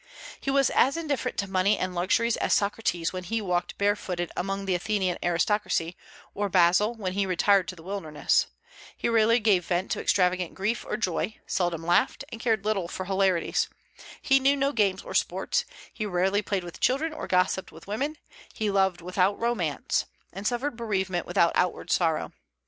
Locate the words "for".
12.87-13.05